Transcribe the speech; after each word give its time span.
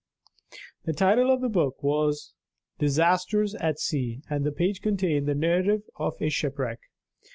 The 0.85 0.93
title 0.93 1.29
of 1.29 1.41
the 1.41 1.47
book 1.47 1.83
was 1.83 2.33
"Disasters 2.79 3.53
at 3.53 3.77
Sea"; 3.77 4.23
and 4.31 4.43
the 4.43 4.51
page 4.51 4.81
contained 4.81 5.27
the 5.27 5.35
narrative 5.35 5.83
of 5.95 6.15
a 6.19 6.29
shipwreck. 6.29 6.79